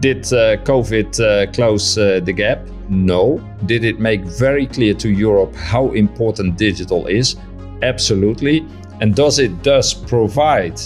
[0.00, 2.66] Did uh, COVID uh, close uh, the gap?
[2.88, 3.38] No.
[3.66, 7.36] Did it make very clear to Europe how important digital is?
[7.82, 8.66] Absolutely.
[9.00, 10.80] And does it thus provide,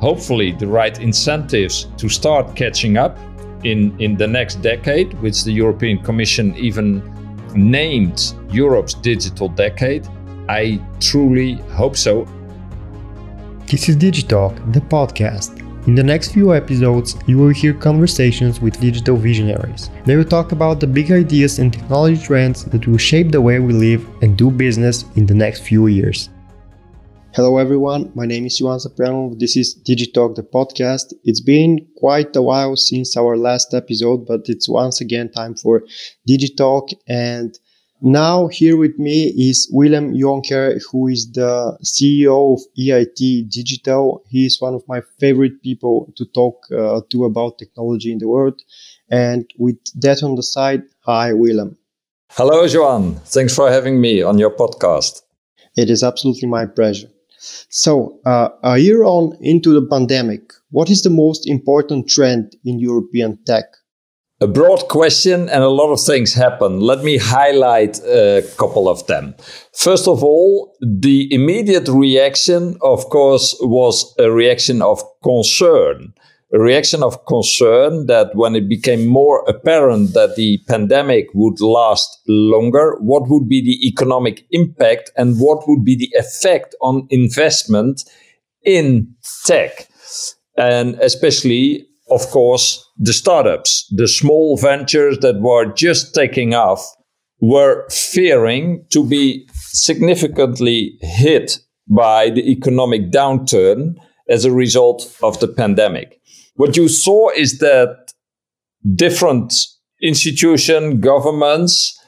[0.00, 3.18] hopefully, the right incentives to start catching up
[3.64, 7.02] in, in the next decade, which the European Commission even
[7.54, 10.06] named Europe's digital decade?
[10.48, 12.26] I truly hope so.
[13.66, 15.61] This is Digitalk, the podcast.
[15.88, 19.90] In the next few episodes, you will hear conversations with digital visionaries.
[20.04, 23.58] They will talk about the big ideas and technology trends that will shape the way
[23.58, 26.28] we live and do business in the next few years.
[27.34, 28.12] Hello, everyone.
[28.14, 29.40] My name is Ioan Zaprianov.
[29.40, 31.14] This is Digitalk, the podcast.
[31.24, 35.82] It's been quite a while since our last episode, but it's once again time for
[36.28, 36.94] Digitalk.
[37.08, 37.58] And
[38.02, 44.22] now here with me is Willem Jonker, who is the CEO of EIT Digital.
[44.28, 48.28] He is one of my favorite people to talk uh, to about technology in the
[48.28, 48.60] world.
[49.10, 51.78] And with that on the side, hi, Willem.
[52.30, 53.14] Hello, Joan.
[53.24, 55.22] Thanks for having me on your podcast.
[55.76, 57.08] It is absolutely my pleasure.
[57.68, 62.78] So, uh, a year on into the pandemic, what is the most important trend in
[62.78, 63.64] European tech?
[64.42, 66.80] A broad question, and a lot of things happen.
[66.80, 69.36] Let me highlight a couple of them.
[69.72, 76.12] First of all, the immediate reaction, of course, was a reaction of concern
[76.54, 82.20] a reaction of concern that when it became more apparent that the pandemic would last
[82.28, 88.04] longer, what would be the economic impact and what would be the effect on investment
[88.64, 89.14] in
[89.46, 89.88] tech?
[90.58, 96.84] And especially, of course, the startups, the small ventures that were just taking off
[97.40, 103.96] were fearing to be significantly hit by the economic downturn
[104.28, 106.20] as a result of the pandemic.
[106.54, 108.12] What you saw is that
[108.94, 109.54] different
[110.00, 111.98] institutions, governments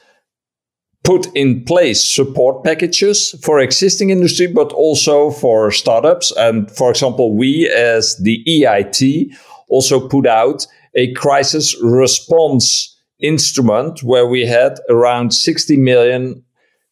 [1.03, 6.31] put in place support packages for existing industry, but also for startups.
[6.35, 9.35] And for example, we as the EIT
[9.69, 10.65] also put out
[10.95, 16.43] a crisis response instrument where we had around 60 million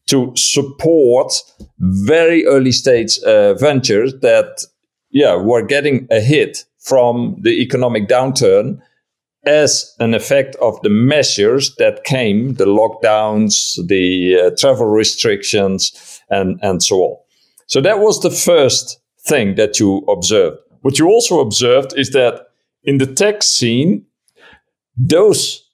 [0.07, 1.33] to support
[1.79, 4.63] very early stage uh, ventures that
[5.09, 8.79] yeah were getting a hit from the economic downturn
[9.45, 16.59] as an effect of the measures that came, the lockdowns, the uh, travel restrictions, and,
[16.61, 17.17] and so on.
[17.67, 20.57] So that was the first thing that you observed.
[20.81, 22.47] What you also observed is that
[22.83, 24.05] in the tech scene,
[24.97, 25.69] those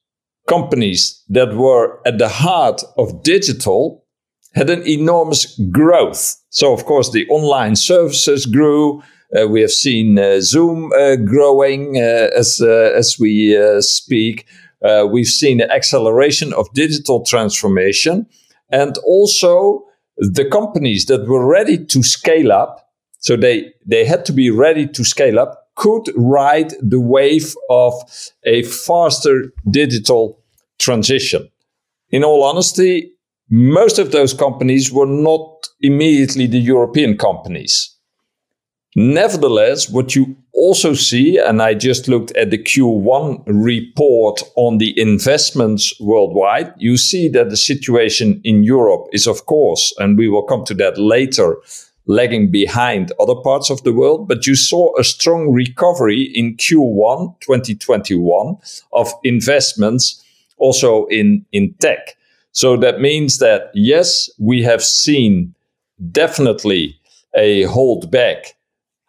[0.47, 4.05] companies that were at the heart of digital
[4.53, 6.35] had an enormous growth.
[6.49, 9.03] So, of course, the online services grew,
[9.37, 14.47] uh, we have seen uh, Zoom uh, growing as as we speak.
[15.11, 18.25] we've seen the acceleration of digital transformation,
[18.71, 19.83] and also
[20.17, 22.89] the companies that were ready to scale up.
[23.19, 25.58] So they they had to be ready to scale up.
[25.79, 27.93] Could ride the wave of
[28.43, 30.43] a faster digital
[30.77, 31.49] transition.
[32.09, 33.13] In all honesty,
[33.49, 37.95] most of those companies were not immediately the European companies.
[38.95, 44.93] Nevertheless, what you also see, and I just looked at the Q1 report on the
[44.99, 50.43] investments worldwide, you see that the situation in Europe is, of course, and we will
[50.43, 51.55] come to that later,
[52.09, 54.27] lagging behind other parts of the world.
[54.27, 58.57] But you saw a strong recovery in Q1 2021
[58.91, 60.25] of investments
[60.57, 62.17] also in, in tech.
[62.51, 65.53] So that means that, yes, we have seen
[66.11, 66.99] definitely
[67.35, 68.55] a hold back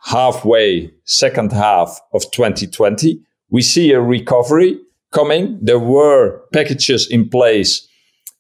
[0.03, 3.19] halfway second half of 2020.
[3.49, 4.79] We see a recovery
[5.11, 5.59] coming.
[5.63, 7.89] There were packages in place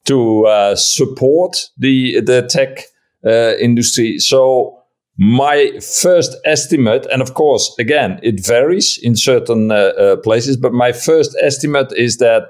[0.04, 2.84] to uh, support the the tech
[3.26, 4.18] uh, industry.
[4.18, 4.76] So
[5.16, 10.72] my first estimate, and of course, again, it varies in certain uh, uh places, but
[10.72, 12.42] my first estimate is that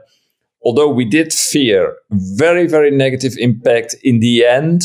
[0.62, 4.82] although we did fear very very negative impact in the end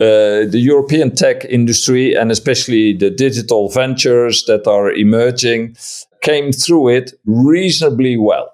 [0.00, 5.76] uh, the European tech industry and especially the digital ventures that are emerging
[6.22, 8.50] came through it reasonably well.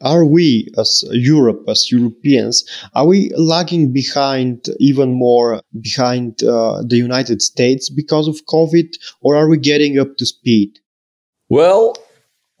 [0.00, 2.64] Are we, as Europe, as Europeans,
[2.94, 9.36] are we lagging behind even more behind uh, the United States because of COVID, or
[9.36, 10.78] are we getting up to speed?
[11.48, 11.96] Well,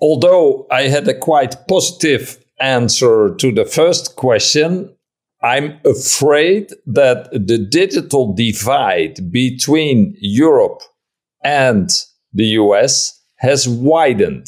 [0.00, 4.94] although I had a quite positive answer to the first question,
[5.42, 10.82] I'm afraid that the digital divide between Europe
[11.42, 11.90] and
[12.32, 14.46] the US has widened.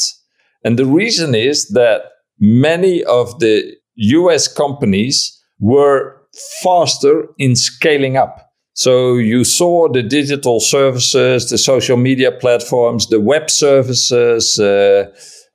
[0.64, 2.02] And the reason is that
[2.38, 6.16] many of the US companies were
[6.62, 8.46] faster in scaling up.
[8.74, 15.06] So you saw the digital services, the social media platforms, the web services, uh,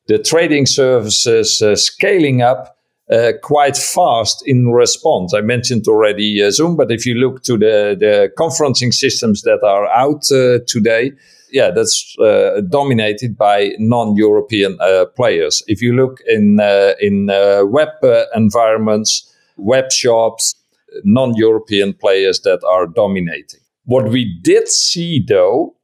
[0.07, 2.75] the trading services uh, scaling up
[3.11, 5.33] uh, quite fast in response.
[5.33, 9.61] I mentioned already uh, Zoom, but if you look to the, the conferencing systems that
[9.63, 11.11] are out uh, today,
[11.51, 14.77] yeah, that's uh, dominated by non-European
[15.15, 15.63] players.
[15.67, 16.59] If you look in
[16.99, 17.27] in
[17.71, 17.89] web
[18.35, 20.55] environments, web shops,
[21.03, 23.59] non European players that are dominating.
[23.85, 25.75] What we did see though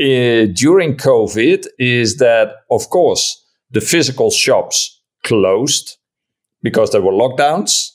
[0.00, 5.98] uh, during COVID is that, of course, the physical shops closed
[6.62, 7.90] because there were lockdowns.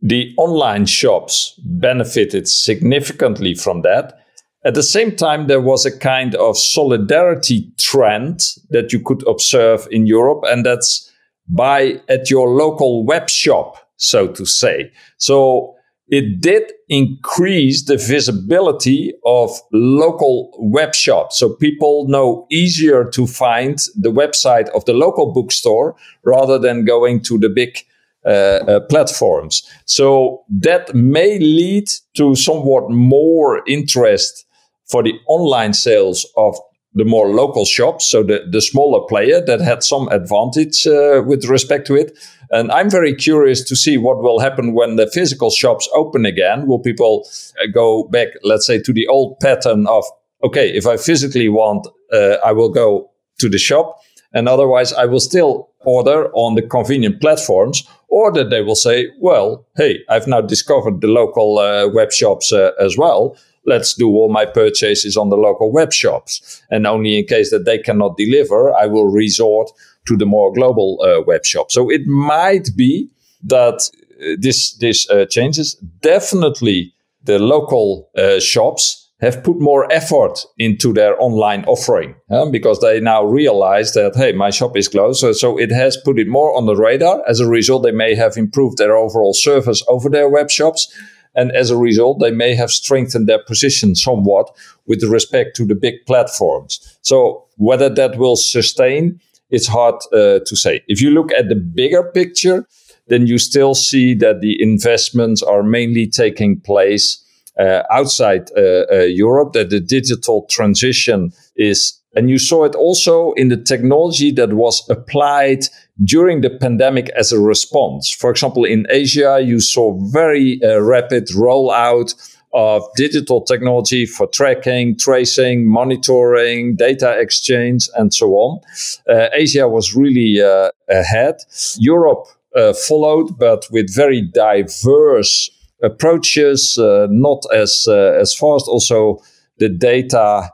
[0.00, 4.20] The online shops benefited significantly from that.
[4.64, 8.40] At the same time, there was a kind of solidarity trend
[8.70, 11.10] that you could observe in Europe, and that's
[11.48, 14.90] buy at your local web shop, so to say.
[15.16, 15.76] So
[16.08, 21.38] it did increase the visibility of local web shops.
[21.38, 25.94] So people know easier to find the website of the local bookstore
[26.24, 27.78] rather than going to the big
[28.24, 29.62] uh, uh, platforms.
[29.84, 34.46] So that may lead to somewhat more interest
[34.88, 36.56] for the online sales of
[36.94, 41.44] the more local shops, so the, the smaller player that had some advantage uh, with
[41.44, 42.18] respect to it.
[42.50, 46.66] And I'm very curious to see what will happen when the physical shops open again.
[46.66, 47.28] Will people
[47.62, 50.04] uh, go back, let's say, to the old pattern of,
[50.42, 54.00] okay, if I physically want, uh, I will go to the shop.
[54.32, 59.08] And otherwise, I will still order on the convenient platforms, or that they will say,
[59.20, 63.36] well, hey, I've now discovered the local uh, web shops uh, as well
[63.68, 66.62] let's do all my purchases on the local web shops.
[66.70, 69.70] And only in case that they cannot deliver, I will resort
[70.06, 71.70] to the more global uh, web shop.
[71.70, 73.08] So it might be
[73.44, 73.88] that
[74.20, 75.74] uh, this this uh, changes.
[76.00, 76.94] Definitely,
[77.24, 82.14] the local uh, shops have put more effort into their online offering
[82.52, 86.18] because they now realize that hey my shop is closed so, so it has put
[86.18, 89.82] it more on the radar as a result they may have improved their overall service
[89.88, 90.86] over their web shops
[91.34, 94.50] and as a result, they may have strengthened their position somewhat
[94.86, 96.98] with respect to the big platforms.
[97.02, 99.20] So whether that will sustain,
[99.50, 100.82] it's hard uh, to say.
[100.88, 102.66] If you look at the bigger picture,
[103.06, 107.24] then you still see that the investments are mainly taking place
[107.58, 113.32] uh, outside uh, uh Europe, that the digital transition is and you saw it also
[113.32, 115.64] in the technology that was applied
[116.04, 118.10] during the pandemic as a response.
[118.10, 122.14] For example, in Asia, you saw very uh, rapid rollout
[122.54, 128.60] of digital technology for tracking, tracing, monitoring, data exchange, and so on.
[129.08, 131.36] Uh, Asia was really uh, ahead.
[131.78, 135.50] Europe uh, followed, but with very diverse
[135.82, 138.66] approaches, uh, not as uh, as fast.
[138.68, 139.18] Also,
[139.58, 140.50] the data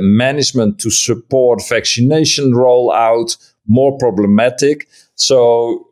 [0.00, 3.36] management to support vaccination rollout
[3.66, 4.88] more problematic.
[5.14, 5.88] So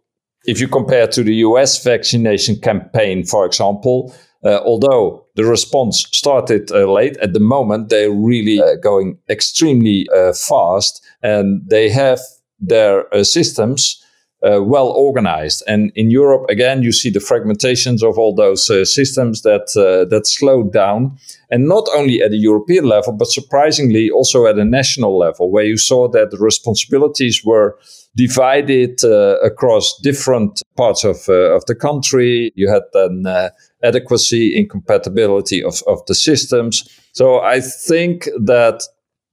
[0.46, 4.14] if you compare to the US vaccination campaign, for example,
[4.44, 10.08] uh, although the response started uh, late, at the moment they're really uh, going extremely
[10.16, 12.20] uh, fast and they have
[12.58, 14.02] their uh, systems
[14.42, 15.62] uh, well organized.
[15.66, 20.08] And in Europe, again, you see the fragmentations of all those uh, systems that uh,
[20.08, 21.18] that slowed down,
[21.50, 25.64] and not only at the European level, but surprisingly also at a national level, where
[25.66, 27.76] you saw that the responsibilities were
[28.16, 32.50] divided uh, across different parts of uh, of the country.
[32.54, 33.50] You had then uh,
[33.82, 36.88] adequacy, incompatibility of of the systems.
[37.12, 38.82] So I think that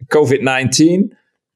[0.10, 1.16] COVID nineteen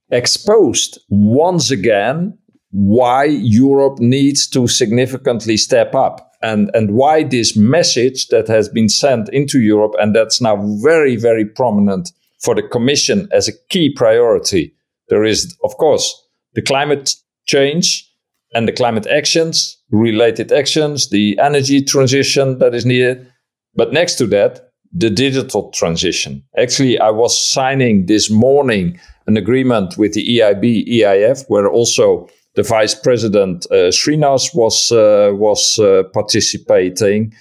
[0.10, 2.38] exposed once again
[2.72, 8.90] why Europe needs to significantly step up and, and why this message that has been
[8.90, 13.94] sent into Europe and that's now very, very prominent for the Commission as a key
[13.94, 14.74] priority.
[15.10, 16.14] There is, of course,
[16.54, 17.14] the climate
[17.46, 18.10] change
[18.54, 23.32] and the climate actions, related actions, the energy transition that is needed.
[23.76, 26.44] But next to that, the digital transition.
[26.58, 32.64] Actually, I was signing this morning an agreement with the EIB, EIF, where also the
[32.64, 37.34] vice president uh, Srinath was uh, was uh, participating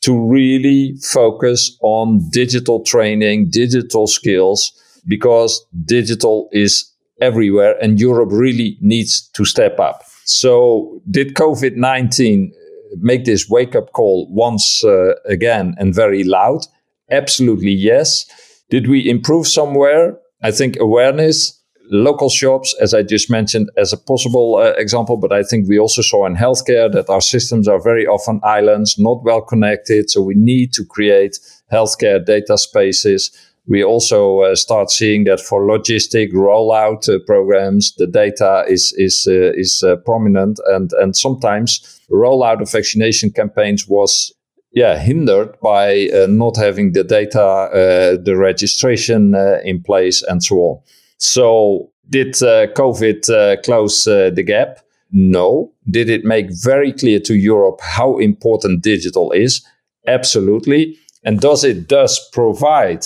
[0.00, 4.72] to really focus on digital training, digital skills,
[5.06, 10.02] because digital is everywhere, and Europe really needs to step up.
[10.24, 12.52] So, did COVID nineteen
[13.00, 16.66] make this wake up call once uh, again and very loud?
[17.10, 18.26] Absolutely yes.
[18.70, 20.18] Did we improve somewhere?
[20.42, 21.57] I think awareness
[21.90, 25.16] local shops, as I just mentioned, as a possible uh, example.
[25.16, 28.98] But I think we also saw in healthcare that our systems are very often islands,
[28.98, 30.10] not well connected.
[30.10, 31.38] So we need to create
[31.72, 33.30] healthcare data spaces.
[33.66, 39.26] We also uh, start seeing that for logistic rollout uh, programs, the data is is
[39.28, 44.32] uh, is uh, prominent, and and sometimes rollout of vaccination campaigns was
[44.72, 50.56] yeah hindered by uh, not having the data, uh, the registration in place, and so
[50.56, 50.80] on.
[51.18, 54.80] So did uh, COVID uh, close uh, the gap?
[55.10, 55.72] No.
[55.90, 59.64] Did it make very clear to Europe how important digital is?
[60.06, 60.96] Absolutely.
[61.24, 63.04] And does it thus provide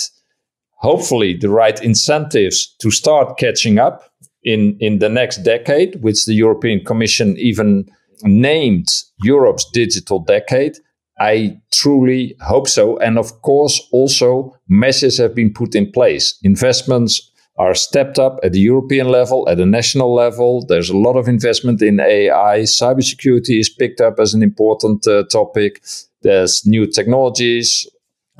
[0.77, 4.11] hopefully the right incentives to start catching up
[4.43, 7.89] in, in the next decade, which the European Commission even
[8.25, 8.89] named
[9.23, 10.77] Europe's digital decade.
[11.21, 12.97] I truly hope so.
[12.99, 16.39] And of course, also measures have been put in place.
[16.43, 17.31] Investments
[17.63, 20.67] are stepped up at the European level, at the national level.
[20.67, 22.63] There's a lot of investment in AI.
[22.63, 25.81] Cybersecurity is picked up as an important uh, topic.
[26.23, 27.87] There's new technologies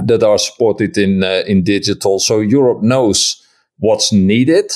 [0.05, 2.19] that are supported in uh, in digital.
[2.19, 3.41] So Europe knows
[3.79, 4.73] what's needed.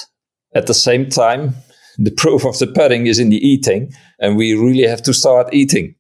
[0.54, 1.54] At the same time,
[1.98, 5.52] the proof of the pudding is in the eating, and we really have to start
[5.52, 5.94] eating.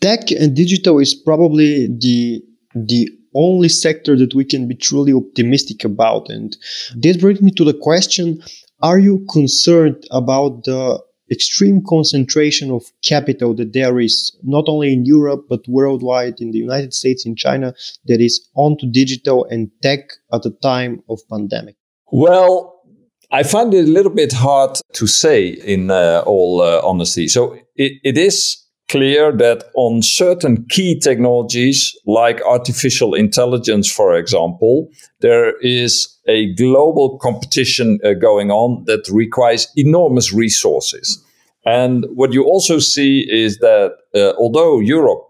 [0.00, 2.40] Tech and digital is probably the
[2.74, 6.28] the only sector that we can be truly optimistic about.
[6.28, 6.56] And
[6.96, 8.42] this brings me to the question:
[8.82, 15.04] Are you concerned about the extreme concentration of capital that there is not only in
[15.04, 17.72] Europe but worldwide in the United States in China
[18.06, 20.00] that is onto digital and tech
[20.32, 21.76] at the time of pandemic
[22.10, 22.82] well
[23.30, 27.56] I find it a little bit hard to say in uh, all uh, honesty so
[27.76, 34.88] it, it is clear that on certain key technologies like artificial intelligence for example
[35.20, 41.22] there is a global competition uh, going on that requires enormous resources.
[41.66, 45.22] And what you also see is that uh, although Europe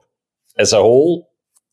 [0.59, 1.29] as a whole,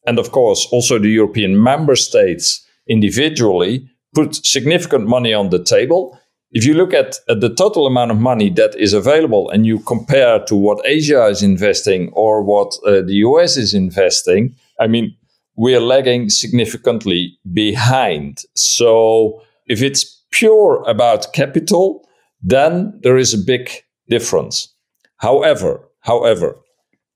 [0.05, 6.17] and of course also the European member states individually, put significant money on the table,
[6.51, 9.79] if you look at, at, the total amount of money that is available and you
[9.79, 15.15] compare to what Asia is investing or what uh, the US is investing, I mean,
[15.55, 18.43] we're lagging significantly behind.
[18.55, 22.07] So if it's pure about capital,
[22.41, 23.69] then there is a big
[24.07, 24.73] difference.
[25.17, 26.57] However, however,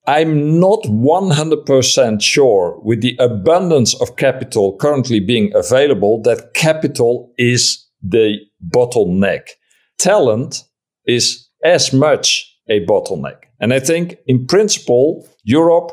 [0.07, 7.85] I'm not 100% sure with the abundance of capital currently being available that capital is
[8.01, 8.37] the
[8.69, 9.49] bottleneck.
[9.97, 10.63] Talent
[11.05, 13.43] is as much a bottleneck.
[13.59, 15.91] And I think in principle, Europe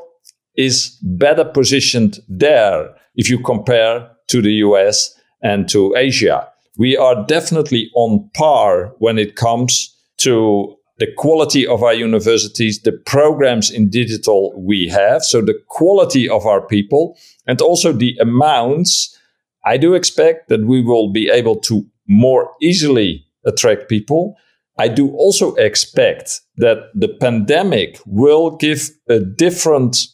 [0.56, 6.48] is better positioned there if you compare to the US and to Asia.
[6.76, 12.92] We are definitely on par when it comes to the quality of our universities, the
[12.92, 19.16] programs in digital we have, so the quality of our people, and also the amounts.
[19.64, 24.36] I do expect that we will be able to more easily attract people.
[24.78, 30.06] I do also expect that the pandemic will give a different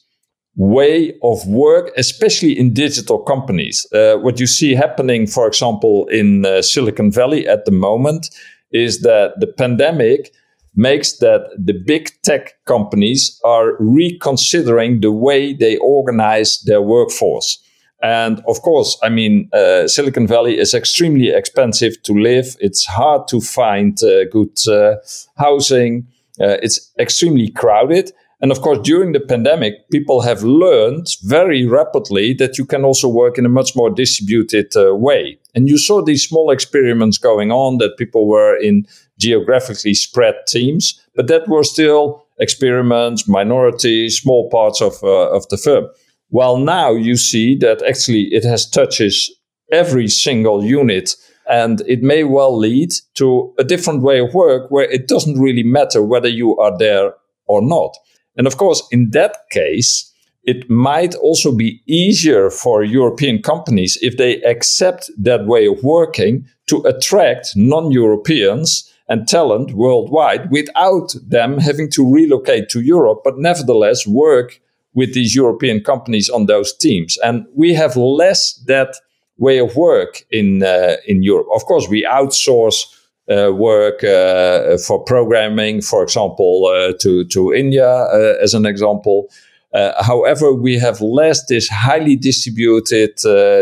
[0.57, 3.87] way of work, especially in digital companies.
[3.93, 8.31] Uh, what you see happening, for example, in uh, Silicon Valley at the moment
[8.71, 10.33] is that the pandemic
[10.77, 17.59] makes that the big tech companies are reconsidering the way they organize their workforce.
[18.05, 22.55] And of course, I mean, uh, Silicon Valley is extremely expensive to live.
[22.61, 24.97] It's hard to find uh, good uh,
[25.39, 26.07] housing.
[26.39, 28.13] Uh, it's extremely crowded.
[28.43, 33.09] And of course, during the pandemic, people have learned very rapidly that you can also
[33.09, 35.39] work in a much more distributed uh, way.
[35.55, 38.87] And you saw these small experiments going on that people were in
[39.19, 45.57] geographically spread teams, but that were still experiments, minorities, small parts of, uh, of the
[45.57, 45.87] firm.
[46.35, 49.31] While now you see that actually it has touches
[49.71, 51.15] every single unit
[51.49, 55.63] and it may well lead to a different way of work where it doesn't really
[55.63, 57.15] matter whether you are there
[57.47, 57.97] or not.
[58.37, 60.13] And of course, in that case,
[60.43, 66.49] it might also be easier for European companies if they accept that way of working
[66.67, 73.39] to attract non Europeans and talent worldwide without them having to relocate to Europe, but
[73.39, 74.61] nevertheless work
[74.95, 77.19] with these European companies on those teams.
[77.19, 78.97] And we have less that
[79.39, 81.49] way of work in uh, in Europe.
[81.55, 82.87] Of course, we outsource
[83.31, 89.29] uh, work uh, for programming, for example, uh, to to India uh, as an example.
[89.73, 93.11] Uh, however, we have less this highly distributed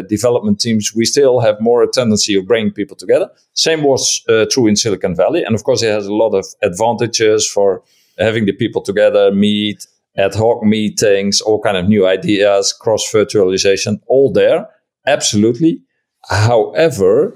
[0.08, 0.92] development teams.
[0.94, 3.30] We still have more a tendency of bringing people together.
[3.54, 5.42] Same was true in Silicon Valley.
[5.42, 7.82] And of course, it has a lot of advantages for
[8.18, 14.00] having the people together, meet, ad hoc meetings, all kind of new ideas, cross virtualization,
[14.06, 14.68] all there.
[15.06, 15.82] Absolutely.
[16.28, 17.34] However,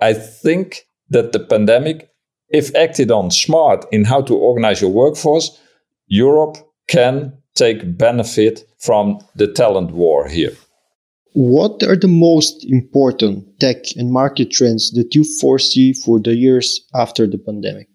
[0.00, 2.10] I think that the pandemic,
[2.48, 5.60] if acted on smart in how to organize your workforce,
[6.06, 6.56] Europe
[6.88, 10.52] can take benefit from the talent war here.
[11.34, 16.80] What are the most important tech and market trends that you foresee for the years
[16.94, 17.88] after the pandemic?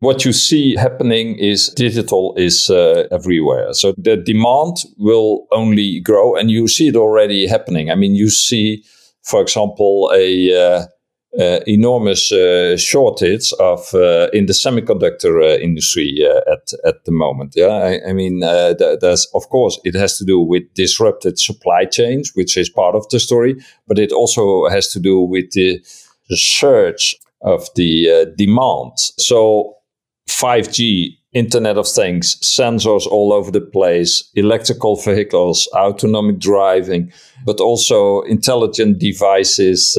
[0.00, 3.72] What you see happening is digital is uh, everywhere.
[3.72, 7.90] So the demand will only grow, and you see it already happening.
[7.90, 8.84] I mean, you see,
[9.22, 10.86] for example, a uh,
[11.38, 17.52] uh, enormous uh, shortage of uh, in the semiconductor uh, industry at at the moment.
[17.54, 21.84] Yeah, I, I mean, th- there's of course it has to do with disrupted supply
[21.84, 25.78] chains, which is part of the story, but it also has to do with the,
[26.30, 28.92] the surge of the demand.
[29.18, 29.74] So,
[30.40, 31.16] 5G.
[31.32, 37.12] Internet of Things, sensors all over the place, electrical vehicles, autonomic driving,
[37.44, 39.98] but also intelligent devices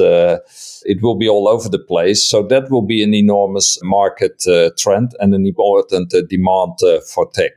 [0.84, 2.26] it will be all over the place.
[2.26, 7.00] So that will be an enormous market uh, trend and an important uh, demand uh,
[7.00, 7.52] for tech.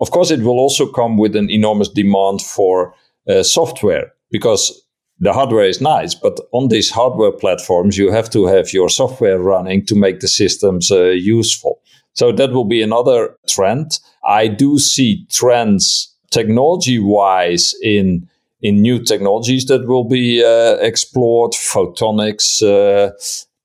[0.00, 2.94] Of course, it will also come with an enormous demand for
[3.28, 4.82] uh, software because
[5.18, 9.38] the hardware is nice, but on these hardware platforms, you have to have your software
[9.38, 11.80] running to make the systems uh, useful.
[12.16, 13.98] So that will be another trend.
[14.26, 18.28] I do see trends technology wise in
[18.62, 23.12] in new technologies that will be uh, explored, photonics, uh,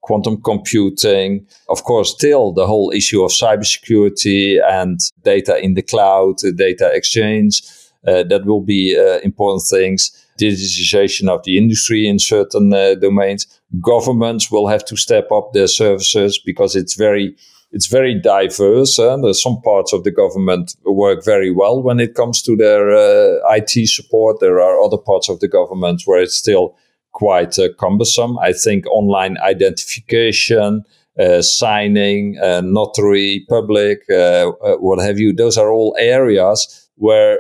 [0.02, 1.48] quantum computing.
[1.70, 7.64] Of course, still the whole issue of cybersecurity and data in the cloud, data exchange.
[8.06, 10.12] Uh, that will be uh, important things.
[10.40, 13.46] Digitization of the industry in certain uh, domains.
[13.80, 17.36] Governments will have to step up their services because it's very
[17.72, 19.00] it's very diverse.
[19.00, 22.92] And uh, some parts of the government work very well when it comes to their
[22.92, 24.40] uh, IT support.
[24.40, 26.76] There are other parts of the government where it's still
[27.12, 28.38] quite uh, cumbersome.
[28.40, 30.84] I think online identification,
[31.20, 37.38] uh, signing, uh, notary, public, uh, what have you, those are all areas where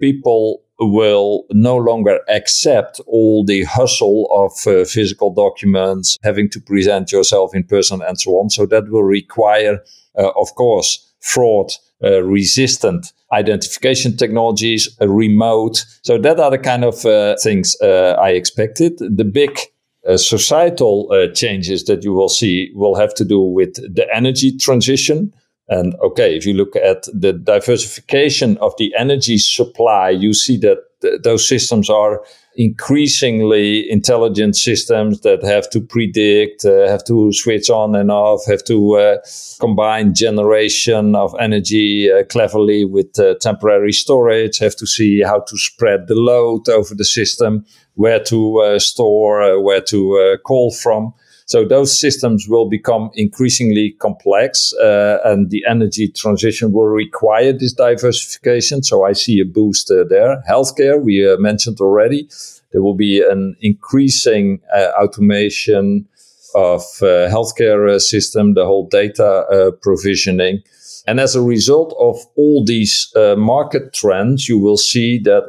[0.00, 7.12] people will no longer accept all the hustle of uh, physical documents, having to present
[7.12, 8.50] yourself in person, and so on.
[8.50, 9.82] So that will require,
[10.18, 11.72] uh, of course, fraud
[12.04, 15.82] uh, resistant identification technologies, remote.
[16.02, 18.98] So that are the kind of uh, things uh, I expected.
[18.98, 19.58] The big
[20.06, 25.32] uh, societal changes that you will see will have to do with the energy transition.
[25.68, 30.78] And okay, if you look at the diversification of the energy supply, you see that
[31.02, 32.22] th- those systems are
[32.56, 38.64] increasingly intelligent systems that have to predict, uh, have to switch on and off, have
[38.64, 39.16] to uh,
[39.60, 45.58] combine generation of energy uh, cleverly with uh, temporary storage, have to see how to
[45.58, 51.12] spread the load over the system, where to uh, store, uh, where to call from.
[51.46, 57.72] So those systems will become increasingly complex, uh, and the energy transition will require this
[57.72, 58.82] diversification.
[58.82, 60.42] So I see a boost uh, there.
[60.48, 62.28] Healthcare, we uh, mentioned already,
[62.72, 66.08] there will be an increasing uh, automation
[66.56, 70.62] of uh, healthcare uh, system, the whole data provisioning.
[71.06, 75.44] And as a result of all these market trends, you will see that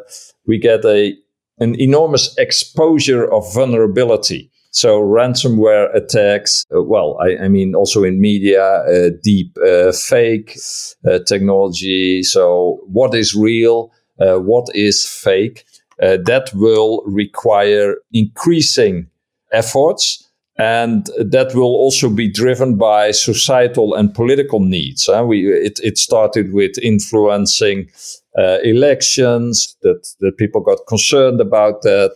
[0.45, 1.17] we get a
[1.59, 4.51] an enormous exposure of vulnerability.
[4.77, 10.55] So ransomware attacks, uh, well, I, I, mean, also in media, uh, deep uh, fake
[11.03, 12.21] uh, technology.
[12.21, 13.91] So what is real?
[14.19, 15.65] Uh, what is fake?
[15.99, 19.07] Uh, that will require increasing
[19.51, 20.23] efforts.
[20.59, 25.09] And that will also be driven by societal and political needs.
[25.25, 27.89] we, it, it started with influencing
[28.63, 32.15] elections, that, that people got concerned about that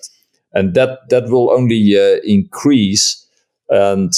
[0.53, 3.25] and that that will only uh, increase
[3.69, 4.13] and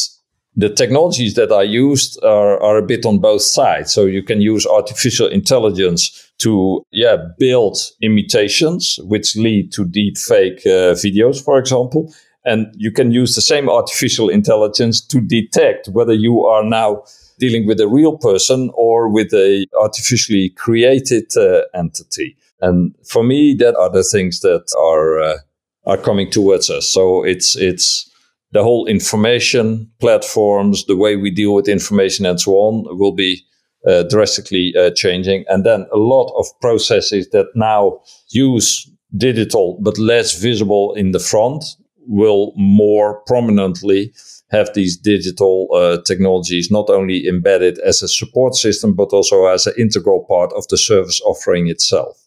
[0.56, 3.92] the technologies that are used are, are a bit on both sides.
[3.92, 10.62] So you can use artificial intelligence to yeah build imitations which lead to deep fake
[10.66, 12.14] uh, videos for example.
[12.46, 17.04] And you can use the same artificial intelligence to detect whether you are now
[17.40, 22.36] dealing with a real person or with a artificially created uh, entity.
[22.62, 25.38] And for me that are the things that are uh,
[25.86, 26.88] are coming towards us.
[26.88, 28.10] So it's it's
[28.52, 33.44] the whole information platforms, the way we deal with information and so on will be
[33.88, 35.44] uh, drastically uh, changing.
[35.50, 41.20] And then a lot of processes that now use digital but less visible in the
[41.20, 41.64] front
[42.08, 44.14] will more prominently
[44.52, 49.68] have these digital uh, technologies not only embedded as a support system but also as
[49.68, 52.23] an integral part of the service offering itself.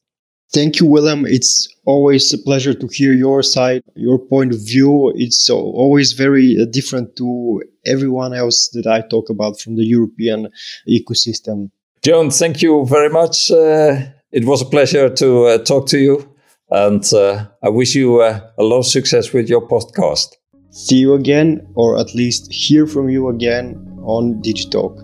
[0.53, 1.27] Thank you, Willem.
[1.27, 5.13] It's always a pleasure to hear your side, your point of view.
[5.17, 10.49] It's always very uh, different to everyone else that I talk about from the European
[10.89, 11.71] ecosystem.
[12.03, 13.51] John, thank you very much.
[13.51, 13.97] Uh,
[14.31, 16.29] it was a pleasure to uh, talk to you.
[16.71, 20.35] And uh, I wish you uh, a lot of success with your podcast.
[20.71, 25.03] See you again, or at least hear from you again on Digitalk.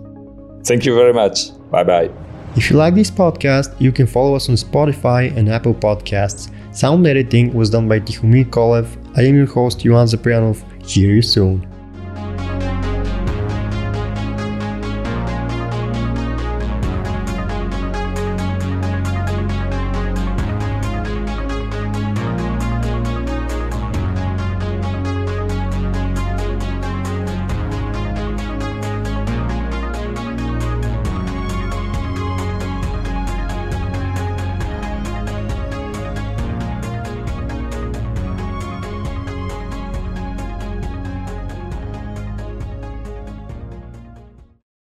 [0.67, 1.51] Thank you very much.
[1.71, 2.22] Bye bye.
[2.55, 6.53] If you like this podcast, you can follow us on Spotify and Apple Podcasts.
[6.77, 8.87] Sound editing was done by Tihomir Kolev.
[9.17, 10.63] I am your host, Johan Zaprianov.
[10.87, 11.72] Hear you soon.